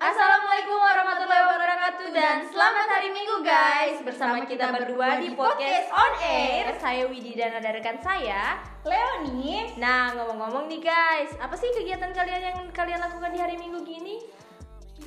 Assalamualaikum 0.00 0.80
warahmatullahi 0.80 1.44
wabarakatuh 1.44 2.08
dan 2.16 2.48
selamat 2.48 2.86
hari 2.88 3.12
Minggu 3.12 3.44
guys 3.44 4.00
Bersama 4.00 4.40
kita 4.48 4.72
berdua 4.72 5.20
di 5.20 5.36
podcast 5.36 5.92
On 5.92 6.16
Air 6.24 6.72
Saya 6.80 7.04
Widi 7.04 7.36
dan 7.36 7.60
ada 7.60 7.68
rekan 7.68 8.00
saya 8.00 8.56
Leoni 8.88 9.76
Nah 9.76 10.16
ngomong-ngomong 10.16 10.72
nih 10.72 10.80
guys 10.80 11.36
Apa 11.36 11.52
sih 11.52 11.68
kegiatan 11.76 12.16
kalian 12.16 12.42
yang 12.48 12.58
kalian 12.72 12.96
lakukan 12.96 13.28
di 13.28 13.44
hari 13.44 13.60
Minggu 13.60 13.84
gini? 13.84 14.24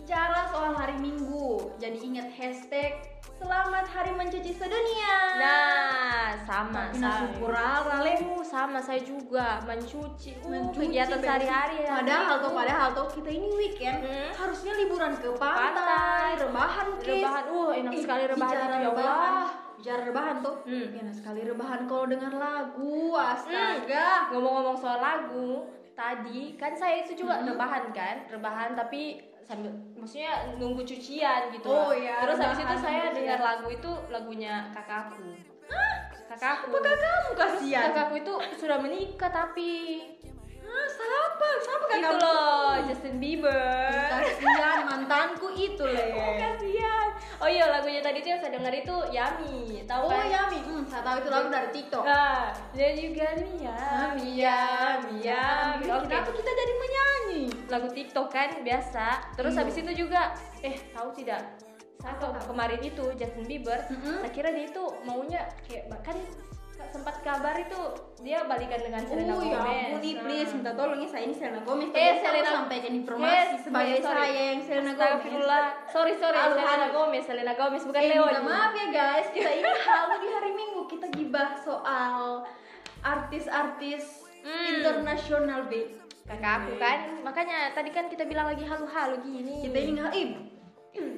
bicara 0.03 0.51
soal 0.51 0.75
hari 0.75 0.99
Minggu. 0.99 1.71
Jadi 1.79 1.97
ingat 2.03 2.27
hashtag 2.35 2.99
Selamat 3.43 3.83
Hari 3.83 4.15
Mencuci 4.15 4.55
Sedunia. 4.55 5.15
Nah 5.35 6.31
sama 6.47 6.87
Tapi 6.95 7.43
lemu. 7.43 8.39
Uh, 8.39 8.39
sama 8.39 8.79
saya 8.79 9.03
juga 9.03 9.59
mencuci, 9.67 10.39
uh, 10.39 10.47
Mencuci, 10.47 10.87
kegiatan 10.87 11.19
sehari-hari 11.19 11.83
ya. 11.83 11.99
Padahal 11.99 12.39
tuh, 12.39 12.51
Uh, 12.51 12.55
padahal 12.55 12.87
tuh 12.95 13.07
kita 13.19 13.29
ini 13.35 13.47
weekend 13.51 13.99
Hmm. 13.99 14.31
harusnya 14.31 14.79
liburan 14.79 15.11
ke 15.19 15.27
pantai, 15.35 15.75
Pantai. 15.75 16.29
rebahan 16.39 16.87
kis. 17.03 17.19
Rebahan, 17.19 17.43
uh, 17.51 17.71
enak 17.75 17.93
sekali 17.99 18.23
rebahan 18.31 18.55
itu, 18.55 18.71
ya. 18.71 18.89
Allah. 18.95 19.47
Bicara 19.75 20.01
rebahan 20.07 20.35
tuh, 20.39 20.55
Hmm. 20.63 20.87
enak 21.03 21.13
sekali 21.19 21.41
rebahan 21.43 21.79
kalau 21.83 22.05
dengar 22.07 22.31
lagu. 22.31 22.95
Astaga. 23.19 24.31
ngomong-ngomong 24.31 24.77
soal 24.79 25.03
lagu 25.03 25.67
tadi 25.93 26.55
kan 26.55 26.73
saya 26.73 27.01
itu 27.01 27.13
juga 27.15 27.37
Hmm. 27.37 27.47
rebahan 27.47 27.89
kan 27.89 28.25
rebahan 28.27 28.73
tapi 28.73 29.01
sambil 29.41 29.69
maksudnya 29.93 30.31
nunggu 30.55 30.81
cucian 30.81 31.51
gitu 31.51 31.67
Oh, 31.67 31.91
iya, 31.91 32.17
terus 32.19 32.39
habis 32.39 32.59
itu 32.59 32.75
saya 32.75 33.03
nunggu 33.05 33.17
dengar 33.19 33.39
lagu 33.39 33.67
itu 33.69 33.91
lagunya 34.09 34.53
kakakku 34.71 35.29
kakakku 36.25 36.71
Apa 36.71 36.79
Terus 36.81 37.61
kasihan? 37.61 37.83
kakakku 37.89 38.15
itu 38.17 38.33
sudah 38.57 38.77
menikah 38.79 39.29
tapi 39.29 39.71
Hah, 40.63 40.87
siapa? 40.87 41.47
Siapa 41.59 41.85
itu 41.85 41.93
kakakmu? 41.99 42.23
loh 42.23 42.71
Justin 42.87 43.15
Bieber 43.19 44.09
Kasihan 44.09 44.77
mantanku 44.83 45.47
itu 45.51 45.83
Oh, 45.83 45.91
leh. 45.91 46.39
kasihan 46.39 47.07
oh 47.35 47.45
iya 47.45 47.67
lagunya 47.67 47.99
tadi 47.99 48.23
tuh 48.23 48.31
yang 48.31 48.39
saya 48.39 48.55
dengar 48.55 48.71
itu 48.71 48.95
Yami 49.11 49.83
tahu 49.83 50.01
Oh 50.01 50.09
kan 50.09 50.25
Yami, 50.25 50.57
hmm, 50.63 50.83
saya 50.87 51.03
tahu 51.03 51.15
itu 51.19 51.29
lagu 51.29 51.47
dari 51.49 51.69
TikTok. 51.69 52.03
Nah, 52.03 52.47
dia 52.71 52.89
juga 52.95 53.27
nih 53.35 53.55
ya, 53.59 53.75
Yami, 53.75 54.27
Yami, 54.39 55.15
Yami. 55.19 55.52
Kenapa 56.03 56.29
kita 56.31 56.51
jadi 56.53 56.73
menyanyi? 56.75 57.43
lagu 57.65 57.87
TikTok 57.89 58.27
kan 58.29 58.49
biasa. 58.59 59.05
Terus 59.33 59.51
Iya. 59.51 59.59
habis 59.59 59.75
itu 59.77 59.91
juga 59.97 60.21
eh 60.59 60.75
tahu 60.89 61.09
tidak? 61.13 61.41
Saya 61.97 62.15
ke- 62.15 62.45
kemarin 62.45 62.81
itu 62.81 63.03
Justin 63.13 63.43
Bieber, 63.43 63.79
Mm-mm. 63.85 64.19
saya 64.19 64.29
kira 64.29 64.49
dia 64.49 64.67
itu 64.67 64.83
maunya 65.01 65.39
kayak 65.63 65.87
bahkan 65.87 66.19
sempat 66.85 67.15
kabar 67.21 67.55
itu 67.55 67.79
dia 68.19 68.43
balikan 68.43 68.75
dengan 68.77 68.99
Selena 69.01 69.33
oh 69.33 69.39
Gomez. 69.39 69.49
ya 69.49 69.59
ampun 69.87 69.99
nih, 69.99 70.13
Nah. 70.13 70.21
please 70.21 70.51
minta 70.51 70.71
tolong 70.73 70.99
ya 70.99 71.07
saya 71.07 71.23
ini 71.23 71.33
Selena 71.33 71.61
Gomez. 71.61 71.89
Eh, 71.89 72.13
Selena 72.19 72.49
sampaikan 72.53 72.91
informasi 72.93 73.31
Eh, 73.31 73.47
sebagai 73.57 73.97
sorry, 73.97 74.19
saya 74.19 74.41
yang 74.51 74.61
Selena 74.61 74.91
Gomez. 74.93 75.31
Sorry 75.87 76.13
sorry 76.13 76.37
Halo, 76.37 76.53
Selena. 76.53 76.87
Gomez, 76.91 77.23
Selena 77.23 77.53
Gomez 77.53 77.83
bukan 77.83 78.01
Eh, 78.01 78.09
Leo. 78.09 78.23
minta 78.25 78.41
maaf 78.43 78.71
ya 78.73 78.87
guys, 78.89 79.27
kita 79.31 79.49
ini 79.49 79.71
halu 79.79 80.15
di 80.19 80.29
hari 80.29 80.51
Minggu 80.51 80.81
kita 80.85 81.07
gibah 81.09 81.55
soal 81.57 82.43
artis-artis 83.01 84.22
Hmm. 84.43 84.67
internasional 84.79 85.65
B. 85.71 86.03
Kakakku 86.23 86.79
kan, 86.79 87.19
makanya 87.19 87.75
tadi 87.75 87.91
kan 87.91 88.07
kita 88.07 88.23
bilang 88.23 88.47
lagi 88.47 88.63
halu-halu 88.63 89.19
gini. 89.27 89.67
Kita 89.67 89.75
ini 89.75 89.91
nggak, 89.99 90.13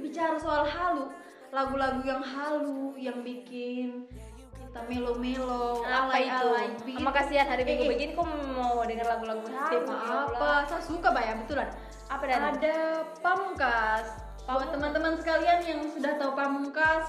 bicara 0.02 0.34
soal 0.42 0.66
halu, 0.66 1.14
lagu-lagu 1.54 2.02
yang 2.02 2.26
halu 2.26 2.98
yang 2.98 3.22
bikin 3.22 4.10
kita 4.58 4.82
melo-melo, 4.90 5.86
apa 5.86 6.18
itu? 6.18 6.34
alay-alay, 6.50 6.68
bikin- 6.82 7.06
kasihan 7.06 7.48
hari 7.48 7.64
Minggu 7.64 7.84
Eh, 7.84 7.86
eh, 7.86 7.92
begini 7.94 8.12
kok 8.18 8.28
mau 8.58 8.82
denger 8.82 9.08
lagu-lagu 9.08 9.46
halu? 9.46 9.94
Apa? 10.34 10.66
Saya 10.68 10.82
suka 10.82 11.10
bayar 11.14 11.38
betulan. 11.46 11.70
Apa 12.10 12.24
dan? 12.26 12.42
Ada 12.58 12.78
Pamungkas. 13.22 14.06
Buat 14.46 14.70
teman-teman 14.74 15.14
sekalian 15.18 15.60
yang 15.66 15.80
sudah 15.90 16.18
tahu 16.18 16.34
Pamungkas, 16.34 17.08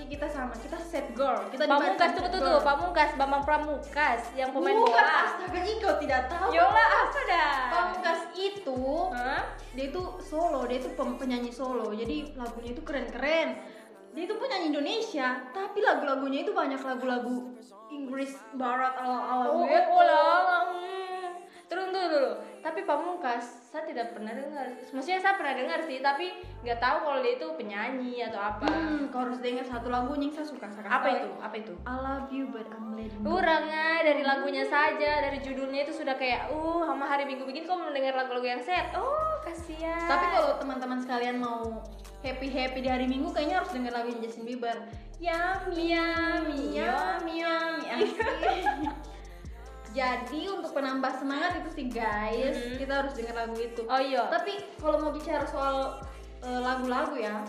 pasti 0.00 0.16
kita 0.16 0.26
sama. 0.32 0.52
Kita 0.56 0.78
set 0.80 1.06
girl. 1.12 1.44
Kita 1.52 1.68
Pamungkas 1.68 2.16
tuh 2.16 2.24
girl. 2.24 2.40
tuh, 2.40 2.56
Pamungkas, 2.64 3.10
Bambang 3.20 3.44
Pramukas 3.44 4.20
yang 4.32 4.48
pemain 4.48 4.72
Bukan, 4.72 4.96
bola. 4.96 5.20
astaga, 5.28 5.60
Iko 5.60 5.90
tidak 6.00 6.22
tahu. 6.32 6.48
Yola 6.56 6.84
apa 7.04 7.20
dah? 7.28 7.52
Pamungkas 7.68 8.20
itu 8.32 8.80
Hah? 9.12 9.44
dia 9.76 9.84
itu 9.92 10.02
solo, 10.24 10.64
dia 10.64 10.80
itu 10.80 10.88
penyanyi 10.96 11.52
solo. 11.52 11.92
Jadi 11.92 12.32
lagunya 12.32 12.72
itu 12.72 12.80
keren-keren. 12.80 13.48
Dia 14.16 14.22
itu 14.24 14.34
penyanyi 14.40 14.66
Indonesia, 14.72 15.28
tapi 15.52 15.84
lagu-lagunya 15.84 16.48
itu 16.48 16.56
banyak 16.56 16.80
lagu-lagu 16.80 17.52
Inggris 17.92 18.34
barat 18.56 18.96
ala-ala 18.96 19.52
Oh, 19.52 19.68
gitu. 19.68 19.92
oh, 19.92 20.02
lah. 20.02 20.64
Hmm. 20.64 21.28
Terus 21.68 21.86
dulu 21.92 22.06
dulu. 22.08 22.30
Tapi 22.70 22.86
Pamungkas 22.86 23.66
saya 23.66 23.82
tidak 23.82 24.14
pernah 24.14 24.30
dengar. 24.30 24.70
Maksudnya 24.94 25.18
saya 25.18 25.34
pernah 25.34 25.58
dengar 25.58 25.82
sih, 25.90 25.98
tapi 25.98 26.38
nggak 26.62 26.78
tahu 26.78 27.02
kalau 27.02 27.18
dia 27.18 27.34
itu 27.34 27.46
penyanyi 27.58 28.22
atau 28.30 28.38
apa. 28.38 28.70
Hmm, 28.70 29.10
kau 29.10 29.26
harus 29.26 29.42
dengar 29.42 29.66
satu 29.66 29.90
lagu 29.90 30.14
yang 30.14 30.30
saya 30.30 30.46
suka. 30.46 30.70
Saya 30.70 30.86
Apa 30.86 31.18
itu? 31.18 31.30
Apa 31.42 31.54
itu? 31.58 31.74
I 31.82 31.94
love 31.98 32.30
you 32.30 32.46
but 32.46 32.70
I'm 32.70 32.94
letting 32.94 33.10
you. 33.10 33.26
Kurang 33.26 33.66
ah, 33.74 33.98
dari 34.06 34.22
lagunya 34.22 34.62
saja, 34.70 35.18
dari 35.18 35.42
judulnya 35.42 35.82
itu 35.82 35.98
sudah 35.98 36.14
kayak, 36.14 36.54
uh, 36.54 36.86
sama 36.86 37.10
hari 37.10 37.26
Minggu 37.26 37.42
begini 37.42 37.66
kok 37.66 37.74
mendengar 37.74 38.14
lagu-lagu 38.14 38.46
yang 38.46 38.62
sad. 38.62 38.94
Oh, 38.94 39.42
kasihan. 39.42 40.06
Tapi 40.06 40.26
kalau 40.30 40.62
teman-teman 40.62 41.02
sekalian 41.02 41.42
mau 41.42 41.82
happy 42.22 42.54
happy 42.54 42.86
di 42.86 42.90
hari 42.94 43.10
Minggu, 43.10 43.34
kayaknya 43.34 43.66
harus 43.66 43.74
dengar 43.74 43.98
lagunya 43.98 44.22
Justin 44.22 44.46
Bieber. 44.46 44.78
Yummy, 45.18 45.98
yummy, 45.98 46.78
yummy, 46.78 47.34
yummy. 47.42 48.14
Jadi 49.90 50.46
untuk 50.46 50.70
penambah 50.70 51.12
semangat 51.12 51.58
itu 51.58 51.70
sih 51.72 51.86
guys, 51.86 52.54
Mhm. 52.54 52.78
kita 52.78 52.92
harus 52.96 53.12
dengar 53.12 53.34
lagu 53.36 53.56
itu. 53.56 53.82
Oh 53.84 53.98
iya, 53.98 54.26
Tapi 54.28 54.52
kalau 54.76 54.98
mau 54.98 55.10
bicara 55.10 55.42
soal 55.44 55.98
eh, 56.40 56.56
lagu-lagu 56.58 57.14
ya, 57.14 57.42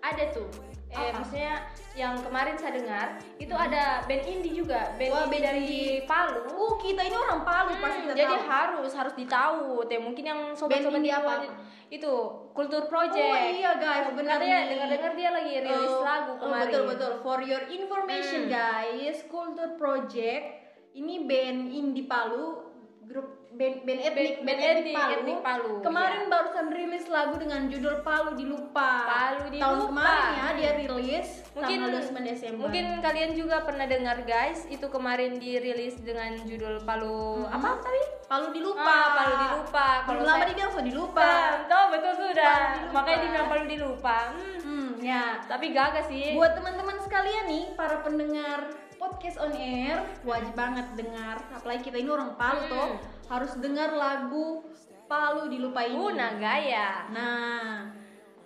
ada 0.00 0.24
tuh. 0.28 0.50
Eh, 0.86 1.10
Apa? 1.10 1.16
maksudnya 1.16 1.58
yang 1.92 2.14
kemarin 2.20 2.54
saya 2.54 2.72
dengar 2.72 3.06
itu 3.34 3.50
ada 3.50 4.04
band 4.04 4.24
indie 4.24 4.54
juga, 4.54 4.94
band 4.94 5.10
Wah, 5.10 5.20
indie 5.20 5.32
band 5.32 5.44
dari 5.44 5.74
Palu. 6.04 6.40
uh 6.46 6.72
kita 6.76 7.02
ini 7.02 7.16
orang 7.16 7.42
Palu 7.42 7.72
Hmm, 7.72 7.82
pasti 7.82 7.98
kita 8.04 8.14
jadi 8.14 8.30
tahu. 8.32 8.46
harus 8.46 8.92
harus 8.92 9.14
ditahu. 9.14 9.82
Teh 9.84 9.98
mungkin 9.98 10.22
yang 10.22 10.40
sobat-sobat 10.52 10.98
indie 10.98 11.10
di 11.10 11.10
apa? 11.10 11.50
itu 11.88 12.12
Kultur 12.50 12.86
Project. 12.86 13.22
Oh 13.24 13.38
iya 13.50 13.74
guys, 13.74 14.06
benar 14.10 14.38
nih. 14.38 14.66
dengar-dengar 14.68 15.12
dia 15.14 15.30
lagi 15.30 15.52
rilis 15.60 15.90
Oh, 15.90 16.02
lagu 16.02 16.30
oh, 16.30 16.38
kemarin. 16.38 16.66
betul 16.68 16.82
betul. 16.86 17.12
For 17.22 17.38
your 17.40 17.62
information 17.64 18.46
Hmm. 18.46 18.52
guys, 18.52 19.16
Culture 19.24 19.74
Project 19.74 20.63
ini 20.94 21.14
band 21.20 21.68
indie 21.68 22.06
Palu, 22.06 22.62
grup 23.02 23.28
band 23.50 23.82
band 23.82 24.00
etnik 24.00 24.14
Band- 24.36 24.46
band 24.48 24.60
etnik, 24.60 24.94
etnik 25.12 25.38
Palu, 25.40 25.78
Kemarin 25.80 26.26
barusan 26.26 26.66
rilis 26.68 27.06
lagu 27.06 27.34
dengan 27.36 27.66
judul 27.66 28.00
Palu 28.00 28.34
Dilupa. 28.34 28.90
Palu 29.04 29.46
Tahun 29.46 29.52
Dilupa. 29.52 29.86
kemarin 29.88 30.26
ya 30.32 30.48
dia 30.52 30.70
rilis 30.76 31.28
Mungkin 31.52 31.78
tanggal 31.80 31.90
29 32.00 32.24
Desember. 32.24 32.60
Mungkin 32.60 32.84
kalian 32.98 33.30
juga 33.32 33.56
pernah 33.62 33.86
dengar 33.86 34.18
guys, 34.24 34.66
itu 34.66 34.86
kemarin 34.88 35.36
dirilis 35.36 35.94
dengan 36.00 36.34
judul 36.40 36.82
Palu 36.82 37.44
Mhm. 37.44 37.52
apa 37.52 37.68
tadi? 37.80 38.02
Palu 38.24 38.46
Dilupa. 38.50 38.82
Ah, 38.88 39.06
Palu 39.14 39.34
Dilupa. 39.36 39.88
Kalau 40.04 40.20
lama 40.20 40.34
saya- 40.36 40.48
dibilang 40.48 40.72
so 40.72 40.80
dilupa. 40.80 41.30
Tahu 41.64 41.84
betul 41.92 42.12
sudah. 42.16 42.54
Palu. 42.74 42.86
Makanya 42.92 43.18
dibilang 43.20 43.48
Palu 43.48 43.64
dilupa. 43.68 44.18
Hmm, 44.32 44.58
Hmm, 44.64 44.90
ya. 45.00 45.24
tapi 45.44 45.66
gagah 45.70 46.04
sih. 46.04 46.34
Buat 46.34 46.54
teman-teman 46.54 46.98
sekalian 46.98 47.44
nih, 47.46 47.64
para 47.74 48.00
pendengar 48.00 48.66
podcast 49.04 49.36
on 49.38 49.52
air, 49.52 49.96
wajib 50.22 50.54
banget 50.54 50.86
dengar. 50.94 51.36
Apalagi 51.50 51.84
kita 51.84 51.96
ini 51.96 52.08
orang 52.08 52.32
Palu 52.34 52.60
Hmm. 52.62 52.70
toh, 52.70 52.90
harus 53.28 53.52
dengar 53.58 53.92
lagu 53.92 54.64
Palu 55.04 55.46
Dilupa 55.46 55.84
ini. 55.84 55.92
Uh, 55.94 56.10
Nagaya. 56.10 57.04
Nah, 57.08 57.92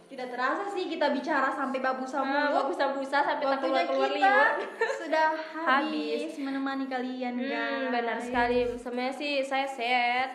tidak 0.04 0.28
terasa 0.28 0.66
sih 0.68 0.86
kita 0.86 1.10
bicara 1.10 1.48
sampai 1.48 1.78
babu 1.78 2.02
Nah, 2.02 2.10
sama 2.10 2.58
busa-busa 2.64 3.18
sampai 3.20 3.38
tak 3.38 3.50
Waktunya 3.54 3.86
keluar-keluar 3.86 4.10
kita 4.10 4.26
liur. 4.26 4.50
sudah 5.00 5.26
Habis. 5.56 6.18
habis 6.26 6.34
menemani 6.38 6.86
kalian 6.86 7.34
Hmm, 7.34 7.46
guys. 7.46 7.88
benar 7.92 8.18
sekali. 8.18 8.58
Sebenarnya 8.74 9.14
sih 9.14 9.32
saya 9.42 9.66
set. 9.66 10.30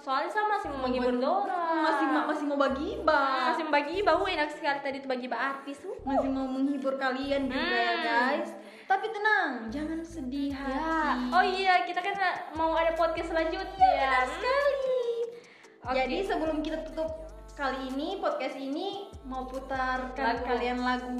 Soalnya 0.00 0.32
saya 0.32 0.48
masih 0.48 0.68
mau 0.70 0.88
menghibur 0.88 1.12
Dora. 1.12 1.84
Masih 1.84 2.06
masih 2.08 2.44
mau 2.48 2.56
bagi 2.58 2.96
Ah, 3.04 3.52
masih 3.52 3.68
bagi 3.68 3.96
bau 4.00 4.24
enak 4.24 4.48
sekali 4.48 4.80
tadi 4.80 4.96
tuh 4.98 5.10
bagi 5.10 5.28
artis. 5.28 5.84
Uh. 5.84 5.92
masih 6.00 6.30
mau 6.30 6.48
menghibur 6.48 6.96
kalian 6.96 7.44
juga 7.44 7.60
ya 7.76 7.92
Hmm. 7.92 8.00
guys. 8.02 8.50
Tapi 8.90 9.06
tenang, 9.08 9.70
jangan 9.70 10.02
sedih 10.02 10.50
hati. 10.50 10.74
Ya. 10.74 11.30
Oh 11.30 11.44
iya, 11.46 11.74
kita 11.86 12.02
kan 12.02 12.14
mau 12.52 12.74
ada 12.74 12.90
podcast 12.92 13.30
selanjutnya. 13.30 13.70
benar 13.70 14.18
Hmm. 14.20 14.34
sekali. 14.34 15.06
Oke. 15.80 15.94
Jadi 15.96 16.16
sebelum 16.26 16.56
kita 16.58 16.82
tutup 16.84 17.10
kali 17.54 17.86
ini 17.88 18.18
podcast 18.18 18.56
ini 18.56 18.88
mau 19.22 19.46
putarkan 19.46 20.34
Lagu. 20.34 20.44
kalian 20.44 20.78
lagu 20.80 21.12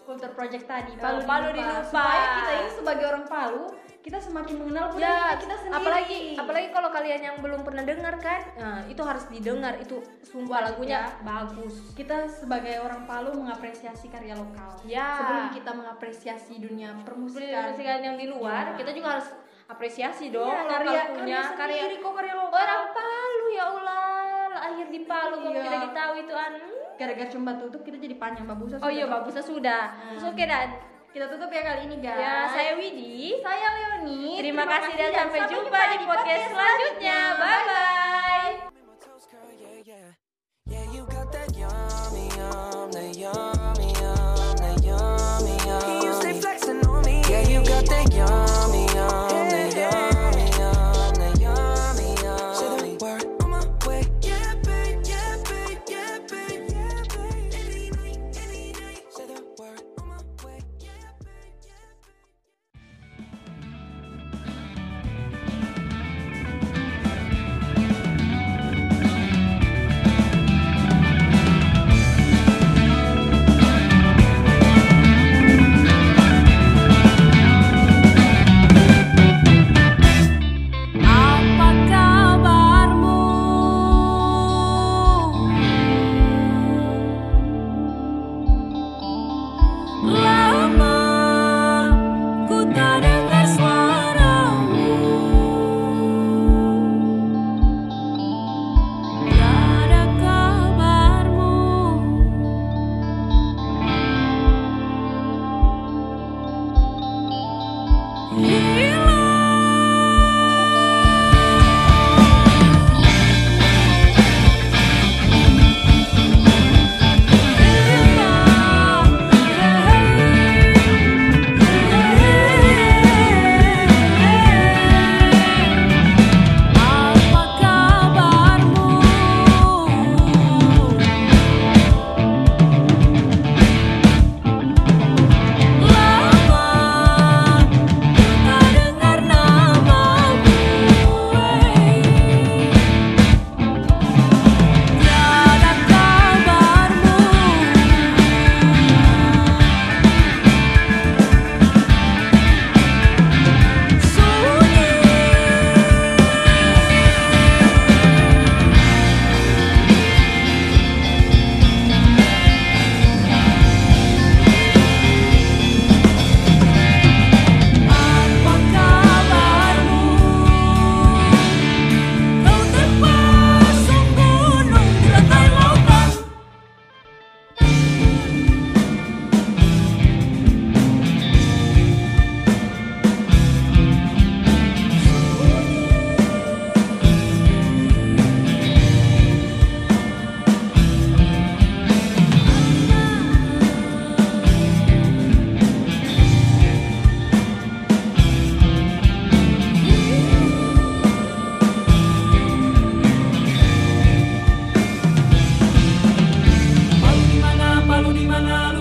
Culture 0.00 0.32
Project 0.32 0.64
tadi 0.64 0.96
Oh, 0.96 1.20
Palu 1.20 1.52
Dilupa. 1.52 1.84
supaya 1.84 2.24
kita 2.34 2.52
ini 2.56 2.70
sebagai 2.72 3.04
orang 3.06 3.24
Palu 3.26 3.64
kita 3.98 4.18
semakin 4.22 4.62
mengenal 4.62 4.94
budaya 4.94 5.10
ya, 5.10 5.42
kita 5.42 5.54
sendiri. 5.58 5.78
Apalagi 5.82 6.18
apalagi 6.38 6.68
kalau 6.70 6.88
kalian 6.94 7.20
yang 7.20 7.36
belum 7.42 7.60
pernah 7.66 7.82
dengar 7.82 8.14
kan, 8.22 8.40
nah, 8.54 8.80
itu 8.86 9.02
harus 9.02 9.24
didengar 9.26 9.74
itu 9.82 9.98
sumpah 10.22 10.70
lagunya 10.70 11.10
ya. 11.10 11.20
bagus. 11.26 11.92
Kita 11.98 12.30
sebagai 12.30 12.78
orang 12.78 13.04
Palu 13.10 13.34
mengapresiasi 13.34 14.06
karya 14.06 14.38
lokal. 14.38 14.78
Ya. 14.86 15.18
Sebelum 15.18 15.46
kita 15.50 15.70
mengapresiasi 15.74 16.54
dunia 16.62 16.94
permusikan, 17.02 17.74
yang 17.78 18.16
di 18.16 18.26
luar, 18.30 18.74
ya. 18.74 18.76
kita 18.78 18.90
juga 18.94 19.18
harus 19.18 19.28
apresiasi 19.68 20.32
dong 20.32 20.48
ya, 20.48 20.64
karya 20.64 21.00
punya 21.12 21.40
karya, 21.52 21.82
karya 21.92 22.00
kok 22.00 22.12
karya 22.16 22.34
lokal. 22.38 22.56
Orang 22.56 22.84
Palu 22.94 23.46
ya 23.52 23.64
ulah 23.76 24.46
lahir 24.56 24.86
di 24.88 25.00
Palu 25.04 25.34
kok 25.42 25.50
iya. 25.52 25.60
tidak 25.60 25.78
diketahui 25.84 26.20
itu 26.24 26.34
an. 26.34 26.52
Gara-gara 26.98 27.28
cuma 27.30 27.50
tutup 27.58 27.82
kita 27.82 27.98
jadi 28.00 28.14
panjang 28.16 28.46
babusa. 28.46 28.78
Oh 28.80 28.90
iya 28.90 29.10
babusa 29.10 29.42
sudah. 29.42 29.94
Hmm. 29.94 30.32
Oke 30.32 30.34
okay, 30.34 30.46
dan 30.46 30.68
kita 31.08 31.24
tutup 31.32 31.48
ya 31.48 31.62
kali 31.64 31.80
ini 31.88 31.96
guys. 32.04 32.20
Ya, 32.20 32.36
saya 32.52 32.72
Widi, 32.76 33.40
saya 33.40 33.66
Leoni. 33.72 34.36
Terima, 34.38 34.62
Terima 34.62 34.64
kasih 34.68 34.92
dan 34.94 35.10
sampai, 35.16 35.40
jumpa, 35.48 35.56
jumpa 35.56 35.80
di 35.88 35.96
podcast 36.04 36.44
selanjutnya. 36.52 37.18
Bye 37.32 37.40
bye. 37.40 37.64
bye, 37.64 37.64
-bye. 37.64 38.17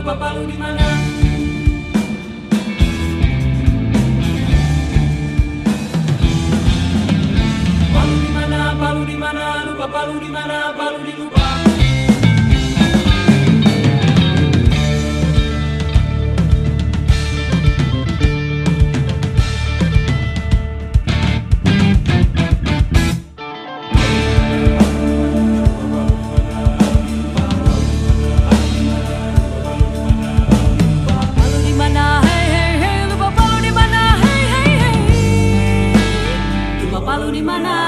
bapak 0.07 0.39
lu 0.39 0.44
di 0.48 0.56
mana? 0.56 0.88
Bapak 7.92 8.04
lu 8.07 8.15
di 8.24 8.30
mana? 8.31 8.59
Bapak 8.71 8.92
lu 8.95 9.04
di 9.04 9.15
mana? 9.19 9.45
Bapak 9.75 10.04
lu 10.07 10.15
di 10.24 10.30
mana? 10.31 10.57
Bapak 10.71 10.88
lu 10.95 11.00
di 11.04 11.13
lupa. 11.19 11.46
semana. 37.47 37.86